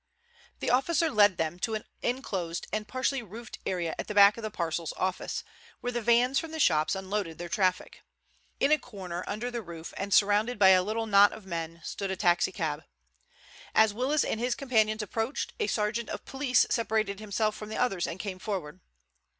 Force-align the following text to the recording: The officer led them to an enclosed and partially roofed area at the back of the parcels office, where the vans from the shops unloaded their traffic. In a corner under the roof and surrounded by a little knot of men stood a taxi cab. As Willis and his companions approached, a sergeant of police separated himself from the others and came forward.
The 0.61 0.71
officer 0.71 1.11
led 1.11 1.37
them 1.37 1.59
to 1.59 1.75
an 1.75 1.83
enclosed 2.01 2.65
and 2.73 2.87
partially 2.87 3.21
roofed 3.21 3.59
area 3.67 3.93
at 3.99 4.07
the 4.07 4.15
back 4.15 4.35
of 4.35 4.41
the 4.41 4.49
parcels 4.49 4.93
office, 4.97 5.43
where 5.79 5.91
the 5.91 6.01
vans 6.01 6.39
from 6.39 6.49
the 6.49 6.59
shops 6.59 6.95
unloaded 6.95 7.37
their 7.37 7.47
traffic. 7.47 8.01
In 8.59 8.71
a 8.71 8.79
corner 8.79 9.23
under 9.27 9.51
the 9.51 9.61
roof 9.61 9.93
and 9.95 10.11
surrounded 10.11 10.57
by 10.57 10.69
a 10.69 10.81
little 10.81 11.05
knot 11.05 11.33
of 11.33 11.45
men 11.45 11.81
stood 11.83 12.09
a 12.09 12.15
taxi 12.15 12.51
cab. 12.51 12.83
As 13.75 13.93
Willis 13.93 14.23
and 14.23 14.39
his 14.39 14.55
companions 14.55 15.03
approached, 15.03 15.53
a 15.59 15.67
sergeant 15.67 16.09
of 16.09 16.25
police 16.25 16.65
separated 16.71 17.19
himself 17.19 17.55
from 17.55 17.69
the 17.69 17.77
others 17.77 18.07
and 18.07 18.19
came 18.19 18.39
forward. 18.39 18.79